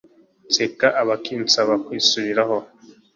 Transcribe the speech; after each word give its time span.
Nseka 0.47 0.87
abakinsaba 1.01 1.73
kwisubira 1.85 2.43